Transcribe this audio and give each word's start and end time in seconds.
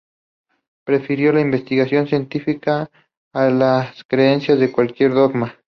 Prefirió 0.83 1.31
la 1.31 1.41
investigación 1.41 2.07
científica 2.07 2.89
a 3.33 3.51
las 3.51 4.03
creencias 4.05 4.57
de 4.59 4.71
cualquier 4.71 5.13
dogma. 5.13 5.55